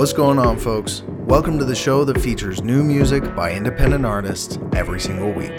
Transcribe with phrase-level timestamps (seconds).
[0.00, 1.02] What's going on, folks?
[1.06, 5.54] Welcome to the show that features new music by independent artists every single week.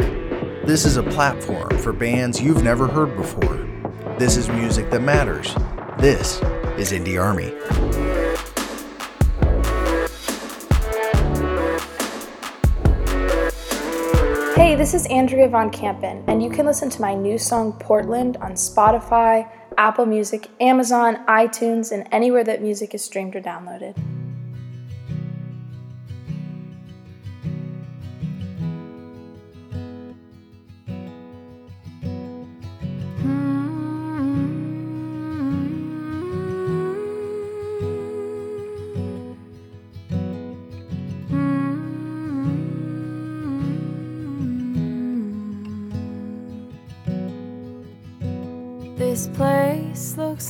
[0.65, 3.67] This is a platform for bands you've never heard before.
[4.17, 5.53] This is music that matters.
[5.99, 6.41] This
[6.75, 7.51] is Indie Army.
[14.55, 18.37] Hey, this is Andrea Von Kampen, and you can listen to my new song Portland
[18.37, 19.47] on Spotify,
[19.77, 23.95] Apple Music, Amazon, iTunes, and anywhere that music is streamed or downloaded.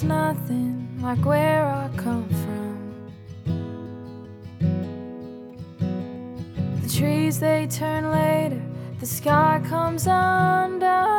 [0.03, 2.77] Nothing like where I come from.
[6.81, 8.61] The trees they turn later,
[8.99, 11.10] the sky comes undone.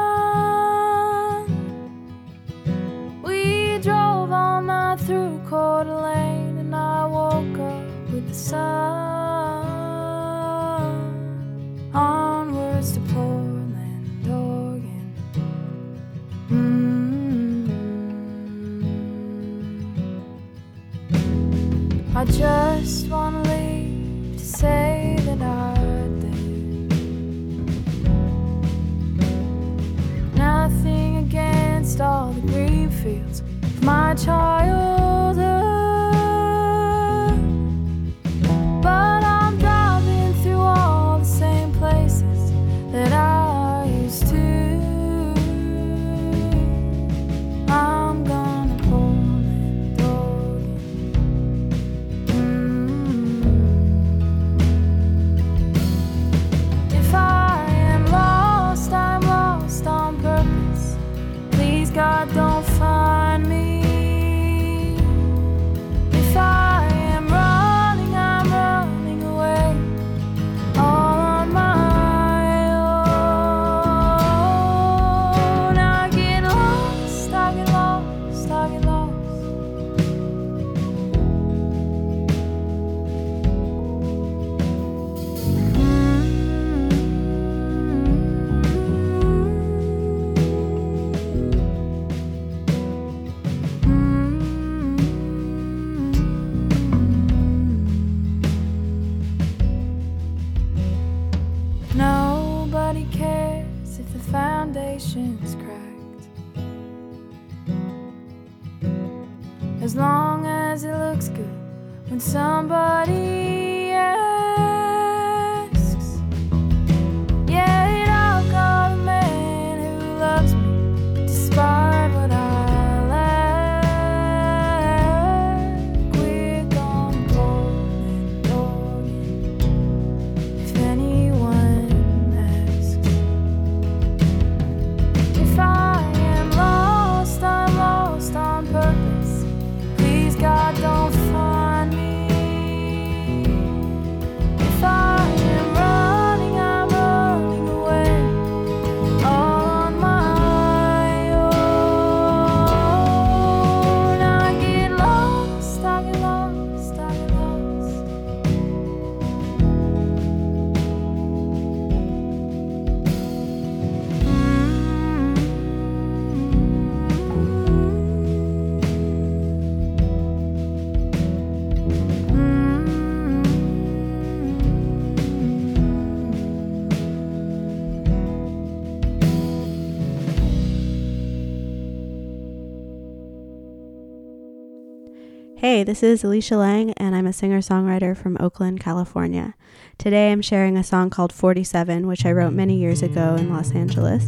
[185.62, 189.55] Hey, this is Alicia Lang, and I'm a singer songwriter from Oakland, California.
[189.97, 193.70] Today I'm sharing a song called 47, which I wrote many years ago in Los
[193.70, 194.26] Angeles.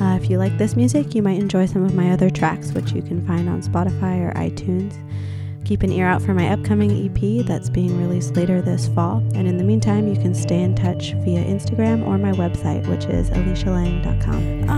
[0.00, 2.90] Uh, if you like this music, you might enjoy some of my other tracks, which
[2.90, 4.98] you can find on Spotify or iTunes.
[5.64, 9.18] Keep an ear out for my upcoming EP that's being released later this fall.
[9.36, 13.04] And in the meantime, you can stay in touch via Instagram or my website, which
[13.04, 14.68] is alicialang.com.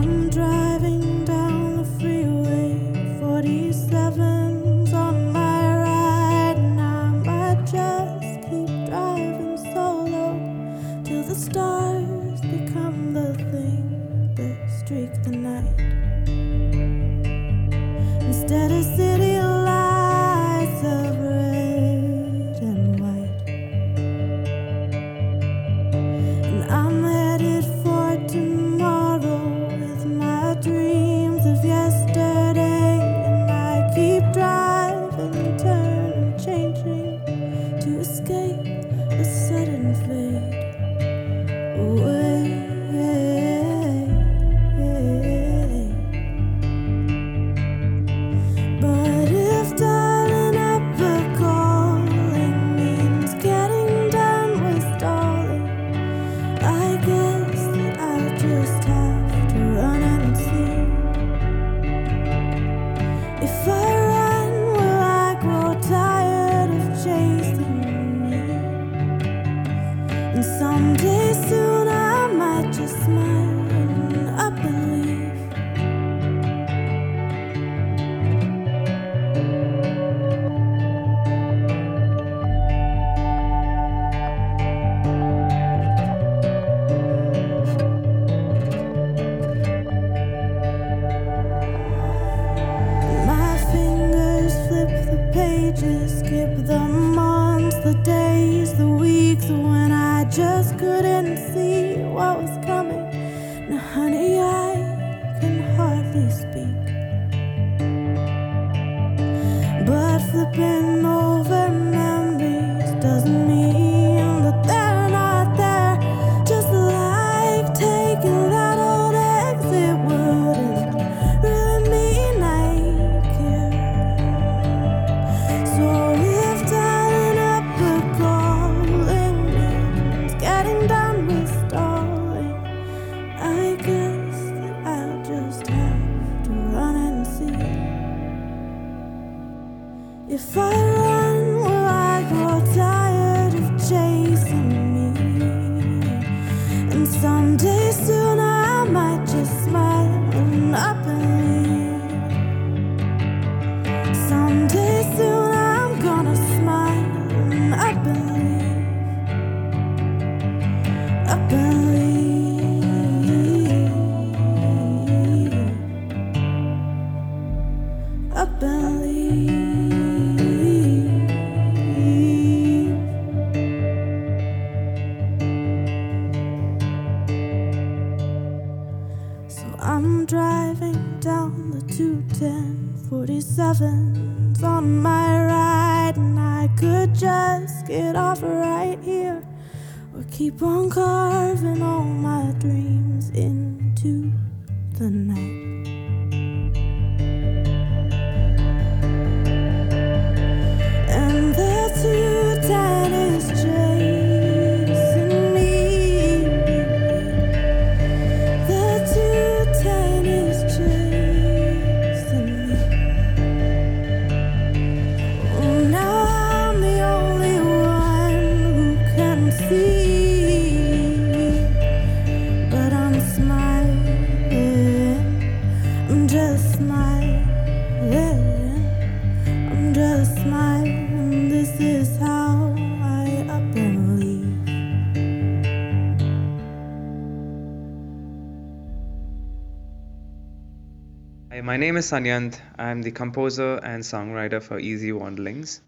[241.96, 242.60] name is Sanyant.
[242.78, 245.80] I'm the composer and songwriter for Easy Wanderlings.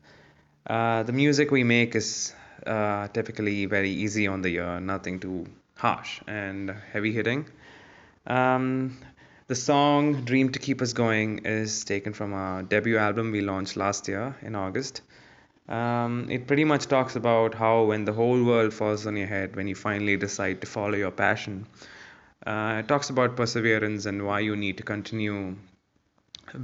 [0.67, 2.33] Uh, the music we make is
[2.67, 5.45] uh, typically very easy on the ear, nothing too
[5.77, 7.45] harsh and heavy hitting.
[8.27, 8.97] Um,
[9.49, 13.77] the song Dream to Keep Us Going is taken from our debut album we launched
[13.77, 15.03] last year in August.
[15.69, 19.57] Um, it pretty much talks about how when the whole world falls on your head,
[19.57, 21.67] when you finally decide to follow your passion,
[22.47, 25.55] uh, it talks about perseverance and why you need to continue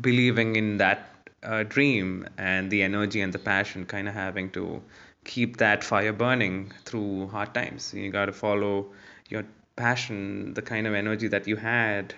[0.01, 1.11] believing in that
[1.43, 4.83] uh, dream and the energy and the passion, kind of having to
[5.25, 7.93] keep that fire burning through hard times.
[7.95, 8.87] You got to follow
[9.29, 9.45] your
[9.77, 12.15] passion, the kind of energy that you had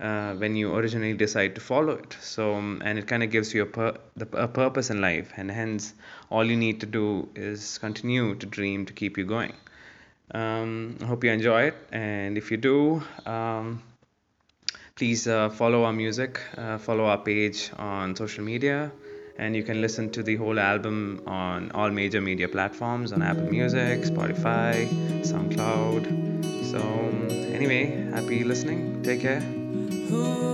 [0.00, 2.16] uh, when you originally decide to follow it.
[2.20, 5.32] So, um, and it kind of gives you a, pur- the, a purpose in life,
[5.36, 5.94] and hence
[6.30, 9.54] all you need to do is continue to dream to keep you going.
[10.32, 13.82] Um, I hope you enjoy it, and if you do, um,
[15.02, 18.92] please uh, follow our music, uh, follow our page on social media,
[19.36, 23.50] and you can listen to the whole album on all major media platforms on Apple
[23.50, 24.86] Music, Spotify,
[25.30, 26.04] SoundCloud.
[26.70, 26.80] So,
[27.52, 29.02] anyway, happy listening.
[29.02, 30.51] Take care.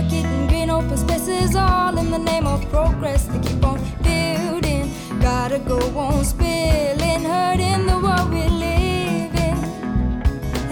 [0.00, 3.26] work, eating green open spaces, all in the name of progress.
[3.26, 9.56] They keep on building, gotta go on spilling, hurting the world we live in.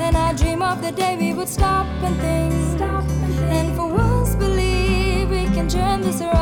[0.01, 2.81] And I dream of the day we would stop and think,
[3.51, 6.39] and for once believe we can turn this around.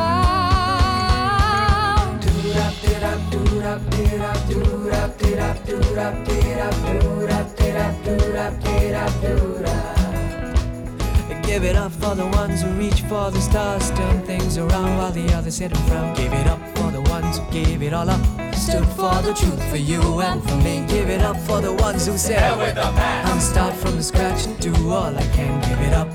[11.47, 15.11] Give it up for the ones who reach for the stars, turn things around while
[15.13, 16.13] the others sit and frown.
[16.13, 18.19] Give it up for the ones who gave it all up,
[18.53, 20.85] stood for the truth for you and for me.
[20.87, 22.43] Give it up for the ones who said,
[22.77, 25.61] I'm start from the scratch and do all I can.
[25.61, 26.09] Give it up,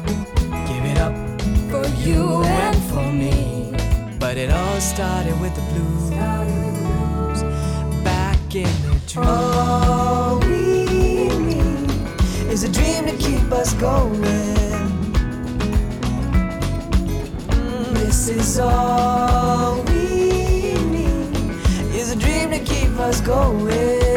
[0.68, 1.14] give it up
[1.70, 3.72] For you and for me.
[4.20, 6.10] But it all started with the blues.
[8.04, 9.26] Back in the dream.
[9.26, 11.90] All we need
[12.52, 14.61] is a dream to keep us going.
[18.24, 21.34] This is all we need
[21.92, 24.11] is a dream to keep us going.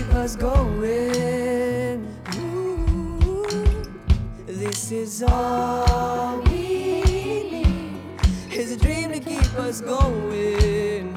[0.00, 2.08] Keep us going.
[2.36, 3.84] Ooh,
[4.46, 7.66] This is all we need
[8.50, 11.14] is a dream to keep us going.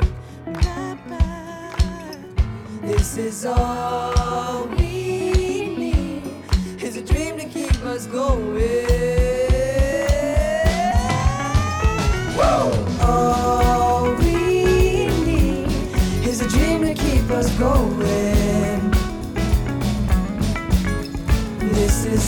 [2.81, 6.23] This is all we need
[6.83, 8.87] is a dream to keep us going.
[13.01, 15.67] All we need
[16.27, 17.92] is a dream to keep us going.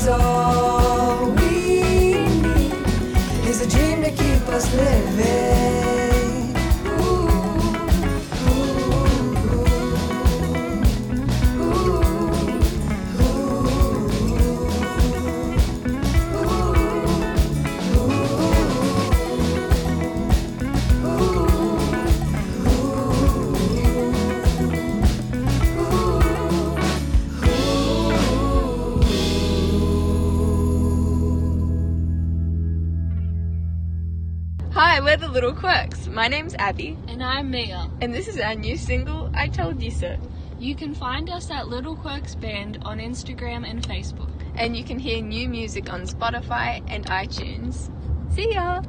[0.07, 6.04] All we need is a dream to keep us living.
[35.35, 36.07] Little Quirks.
[36.07, 37.89] My name's Abby, And I'm Mia.
[37.99, 40.15] and this is our new single, I Told You So.
[40.59, 44.31] You can find us at Little Quirks Band on Instagram and Facebook.
[44.55, 47.91] And you can hear new music on Spotify and iTunes.
[48.33, 48.81] See ya!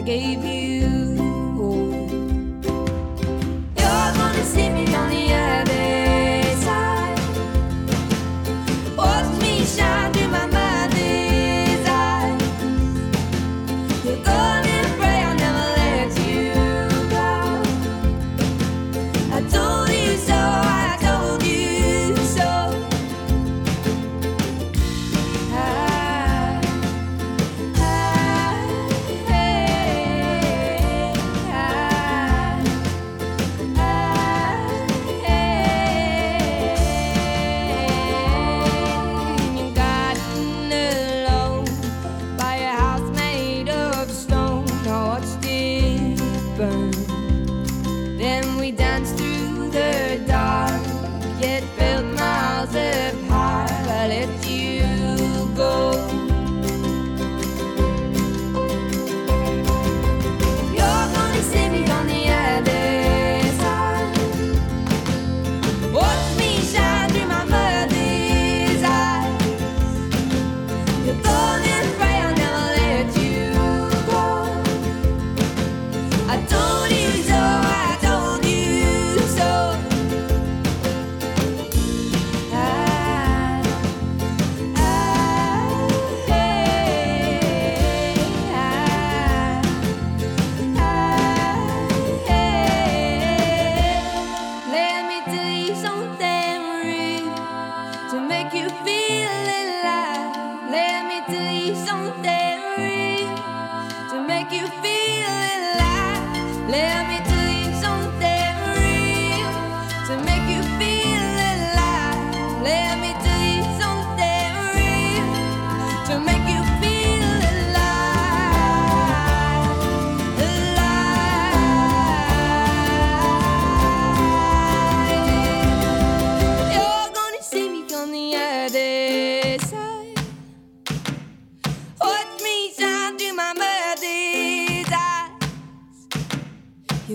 [0.00, 0.59] I gave you.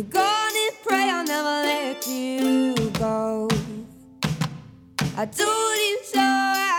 [0.09, 3.47] gonna pray I'll never let you go.
[5.17, 6.19] I told you so.
[6.19, 6.74] I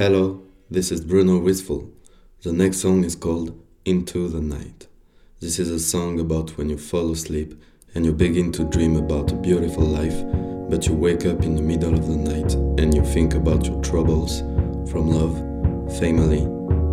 [0.00, 1.90] Hello, this is Bruno Wistful.
[2.40, 4.86] The next song is called Into the Night.
[5.40, 7.62] This is a song about when you fall asleep
[7.94, 10.24] and you begin to dream about a beautiful life,
[10.70, 13.78] but you wake up in the middle of the night and you think about your
[13.82, 14.40] troubles
[14.90, 15.36] from love,
[15.98, 16.44] family,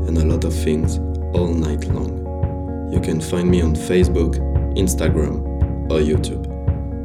[0.05, 0.97] and a lot of things
[1.33, 2.91] all night long.
[2.91, 4.35] You can find me on Facebook,
[4.75, 5.45] Instagram,
[5.89, 6.43] or YouTube.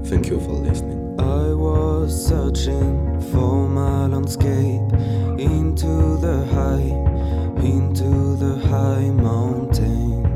[0.08, 1.14] Thank you for listening.
[1.20, 1.51] I
[2.08, 4.92] searching for my landscape
[5.38, 6.90] into the high,
[7.64, 10.31] into the high mountains.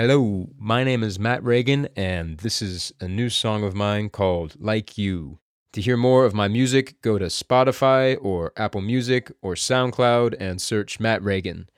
[0.00, 4.54] Hello, my name is Matt Reagan, and this is a new song of mine called
[4.56, 5.40] Like You.
[5.72, 10.62] To hear more of my music, go to Spotify or Apple Music or SoundCloud and
[10.62, 11.68] search Matt Reagan.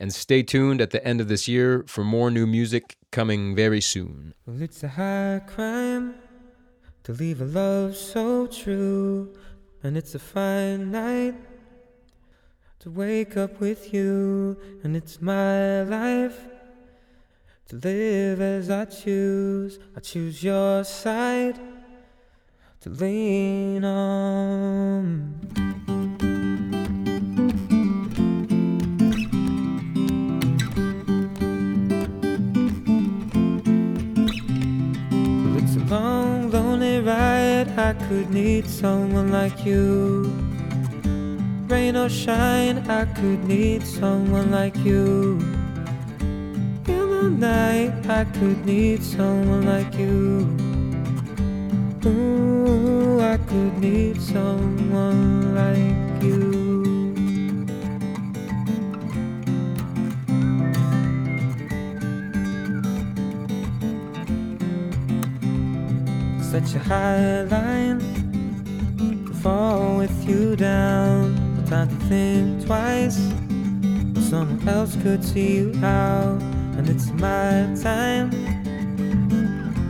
[0.00, 3.80] And stay tuned at the end of this year for more new music coming very
[3.80, 4.34] soon.
[4.44, 6.16] Well, it's a high crime
[7.04, 9.32] to leave a love so true,
[9.84, 11.36] and it's a fine night
[12.80, 16.40] to wake up with you, and it's my life
[17.68, 19.78] to live as I choose.
[19.94, 21.60] I choose your side
[22.80, 25.34] to lean on.
[35.58, 37.68] It's a long, lonely ride.
[37.78, 40.32] I could need someone like you.
[41.68, 45.57] Rain or shine, I could need someone like you.
[47.38, 50.44] Night, I could need someone like you.
[52.04, 57.14] Ooh, I could need someone like you.
[66.42, 68.00] Such a high line
[69.26, 71.36] to fall with you down.
[71.54, 73.20] No time to think twice.
[74.28, 76.42] Someone else could see you out,
[76.78, 78.30] and it's my time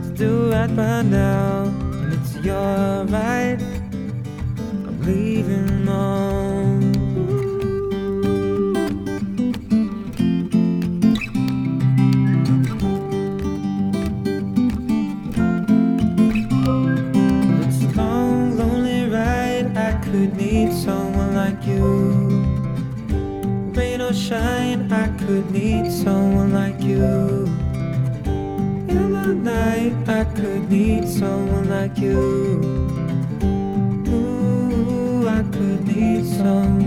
[0.01, 1.65] to do right by now.
[2.01, 3.59] And it's your right.
[4.87, 6.79] I'm leaving on.
[17.67, 19.77] It's a long, lonely ride.
[19.77, 21.85] I could need someone like you.
[23.75, 27.45] Rain or shine, I could need someone like you.
[28.95, 32.17] In the night, I could need someone like you.
[34.07, 36.78] Ooh, I could need someone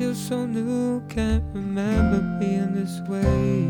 [0.00, 3.66] Feels so new, can't remember being this way.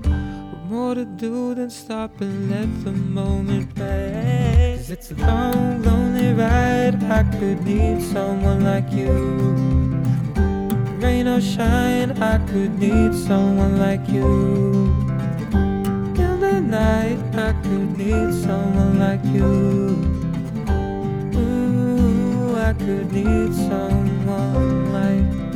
[0.00, 4.88] What more to do than stop and let the moment pass?
[4.88, 7.04] it's a long, lonely ride.
[7.04, 9.12] I could need someone like you.
[11.04, 14.24] Rain or shine, I could need someone like you.
[16.16, 19.52] In the night, I could need someone like you.
[21.36, 24.01] Ooh, I could need someone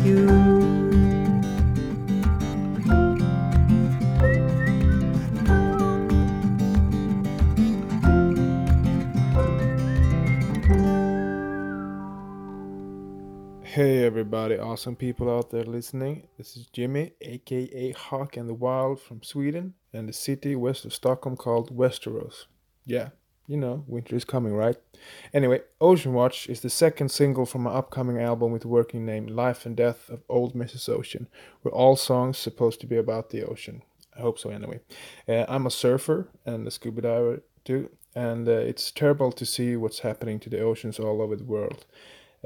[0.06, 0.46] you.
[13.64, 16.28] Hey everybody, awesome people out there listening.
[16.38, 20.94] This is Jimmy, aka Hawk and the Wild from Sweden and the city west of
[20.94, 22.46] Stockholm called Westeros.
[22.86, 23.08] Yeah,
[23.46, 24.76] you know, winter is coming, right?
[25.32, 29.26] Anyway, Ocean Watch is the second single from my upcoming album with the working name
[29.26, 30.88] Life and Death of Old Mrs.
[30.88, 31.28] Ocean,
[31.62, 33.82] where all songs supposed to be about the ocean.
[34.16, 34.80] I hope so anyway.
[35.28, 39.76] Uh, I'm a surfer and a scuba diver too, and uh, it's terrible to see
[39.76, 41.84] what's happening to the oceans all over the world.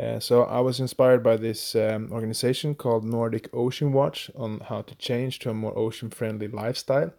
[0.01, 4.83] Uh, so I was inspired by this um, organization called Nordic Ocean Watch on how
[4.83, 7.13] to change to a more ocean-friendly lifestyle,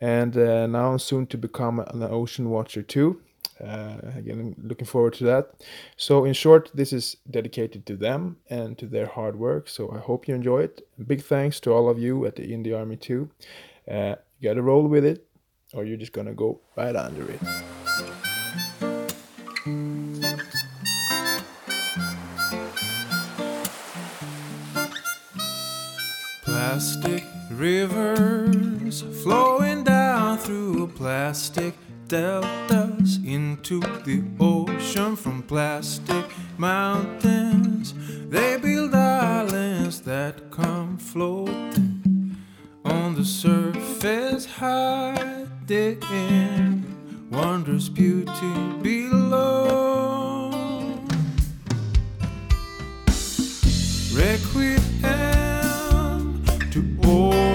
[0.00, 3.20] and uh, now I'm soon to become an ocean watcher too.
[3.60, 5.50] Uh, again, I'm looking forward to that.
[5.96, 9.68] So, in short, this is dedicated to them and to their hard work.
[9.68, 10.88] So, I hope you enjoy it.
[11.06, 13.30] Big thanks to all of you at the Indie Army too.
[13.90, 15.26] Uh, you got to roll with it,
[15.74, 17.40] or you're just gonna go right under it.
[26.44, 29.69] Plastic rivers flowing
[30.40, 31.74] through plastic
[32.08, 36.24] deltas into the ocean from plastic
[36.58, 37.94] mountains.
[38.28, 42.36] They build islands that come floating
[42.84, 46.00] on the surface, hiding
[47.30, 50.50] wondrous beauty below.
[54.12, 54.80] Requiem
[56.72, 57.49] to ocean, a giver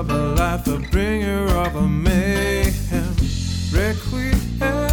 [0.00, 3.14] of a life, a bringer of a mayhem.
[3.70, 4.89] Requiem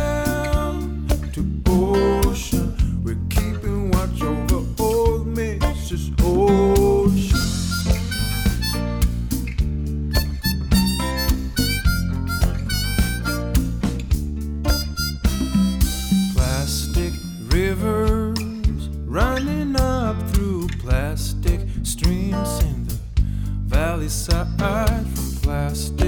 [24.10, 26.07] side from plastic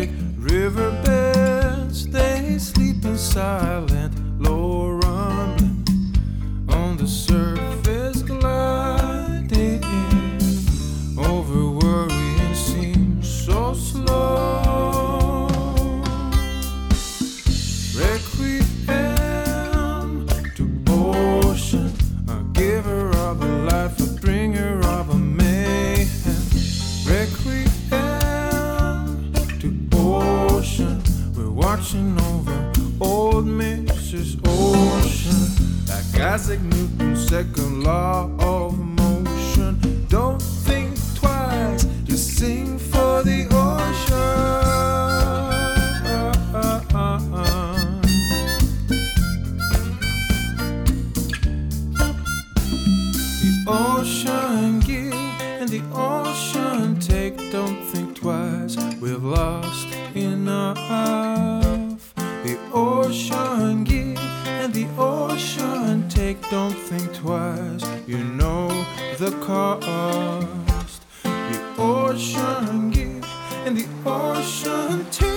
[73.91, 75.28] and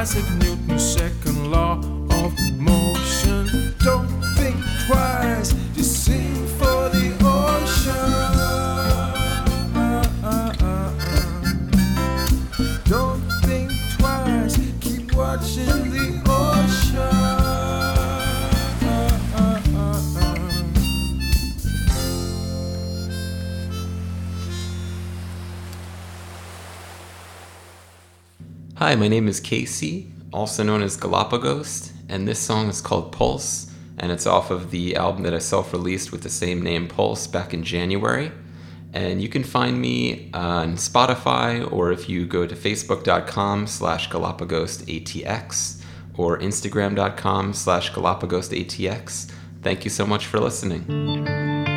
[0.00, 0.59] like Isaac
[28.90, 33.72] Hi, my name is Casey, also known as Galapagos, and this song is called Pulse,
[33.98, 37.28] and it's off of the album that I self released with the same name, Pulse,
[37.28, 38.32] back in January.
[38.92, 45.84] And you can find me on Spotify, or if you go to facebook.com slash GalapagosATX,
[46.16, 49.30] or instagram.com slash GalapagosATX.
[49.62, 51.69] Thank you so much for listening.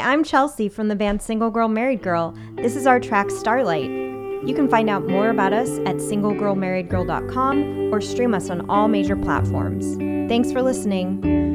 [0.00, 2.34] I'm Chelsea from the band Single Girl Married Girl.
[2.56, 3.90] This is our track Starlight.
[3.90, 9.16] You can find out more about us at singlegirlmarriedgirl.com or stream us on all major
[9.16, 9.96] platforms.
[10.28, 11.49] Thanks for listening.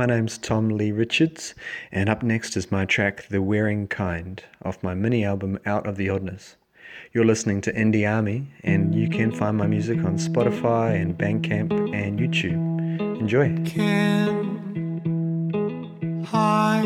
[0.00, 1.54] My name's Tom Lee Richards,
[1.92, 5.98] and up next is my track The Wearing Kind off my mini album Out of
[5.98, 6.56] the Oddness.
[7.12, 11.94] You're listening to Indie Army, and you can find my music on Spotify and Bandcamp
[11.94, 13.20] and YouTube.
[13.20, 13.54] Enjoy.
[13.66, 15.02] Can
[16.32, 16.80] I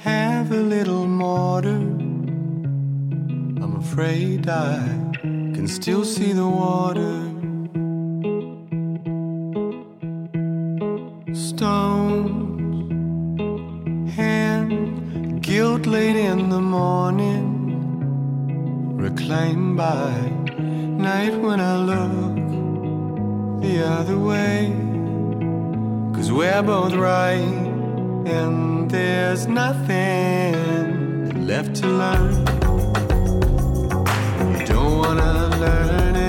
[0.00, 1.64] have a little more?
[1.64, 4.86] I'm afraid I
[5.22, 7.22] can still see the water.
[11.32, 11.93] Stones,
[15.54, 17.46] guilt late in the morning,
[18.96, 20.10] reclaimed by
[21.08, 22.34] night when I look
[23.62, 24.72] the other way.
[26.12, 27.54] Cause we're both right,
[28.36, 32.34] and there's nothing left to learn.
[34.58, 35.34] You don't wanna
[35.64, 36.23] learn it,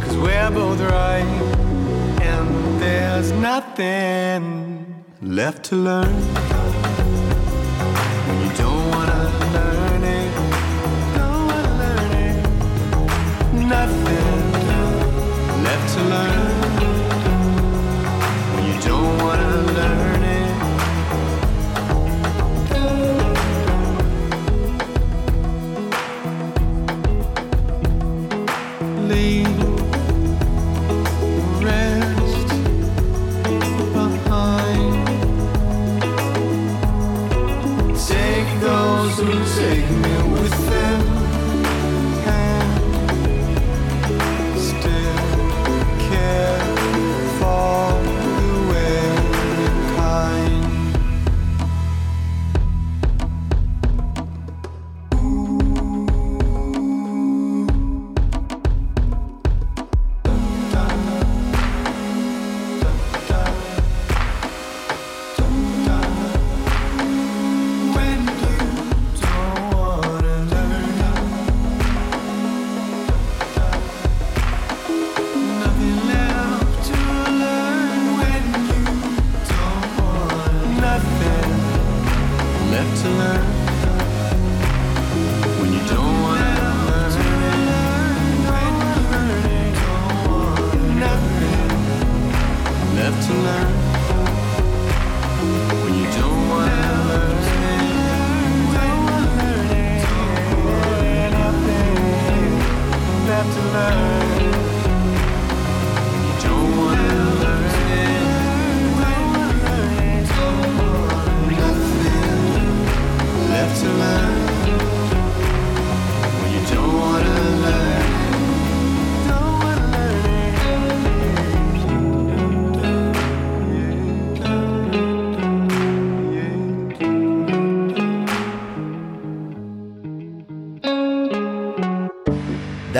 [0.00, 1.22] Cause we're both right,
[2.22, 6.55] and there's nothing left to learn.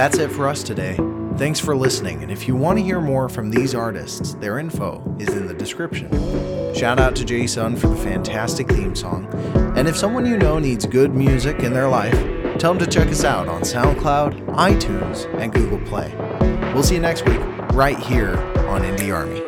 [0.06, 0.96] That's it for us today.
[1.36, 5.02] Thanks for listening, and if you want to hear more from these artists, their info
[5.18, 6.08] is in the description.
[6.76, 9.26] Shout out to Jason for the fantastic theme song,
[9.76, 12.14] and if someone you know needs good music in their life,
[12.60, 16.14] tell them to check us out on SoundCloud, iTunes, and Google Play.
[16.72, 17.40] We'll see you next week,
[17.72, 18.36] right here
[18.68, 19.45] on Indie Army.